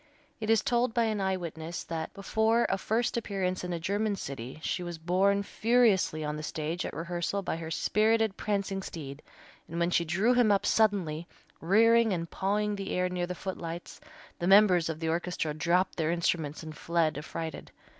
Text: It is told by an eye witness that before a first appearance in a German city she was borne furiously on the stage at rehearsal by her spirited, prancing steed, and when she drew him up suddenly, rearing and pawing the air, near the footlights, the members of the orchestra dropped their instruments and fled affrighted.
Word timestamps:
It 0.39 0.49
is 0.49 0.63
told 0.63 0.95
by 0.95 1.03
an 1.03 1.21
eye 1.21 1.37
witness 1.37 1.83
that 1.83 2.11
before 2.15 2.65
a 2.69 2.79
first 2.79 3.17
appearance 3.17 3.63
in 3.63 3.71
a 3.71 3.79
German 3.79 4.15
city 4.15 4.59
she 4.63 4.81
was 4.81 4.97
borne 4.97 5.43
furiously 5.43 6.23
on 6.23 6.37
the 6.37 6.41
stage 6.41 6.87
at 6.87 6.93
rehearsal 6.95 7.43
by 7.43 7.57
her 7.57 7.69
spirited, 7.69 8.35
prancing 8.35 8.81
steed, 8.81 9.21
and 9.69 9.79
when 9.79 9.91
she 9.91 10.03
drew 10.03 10.33
him 10.33 10.51
up 10.51 10.65
suddenly, 10.65 11.27
rearing 11.59 12.13
and 12.13 12.31
pawing 12.31 12.77
the 12.77 12.89
air, 12.95 13.09
near 13.09 13.27
the 13.27 13.35
footlights, 13.35 14.01
the 14.39 14.47
members 14.47 14.89
of 14.89 14.99
the 14.99 15.09
orchestra 15.09 15.53
dropped 15.53 15.97
their 15.97 16.09
instruments 16.09 16.63
and 16.63 16.75
fled 16.75 17.15
affrighted. 17.15 17.69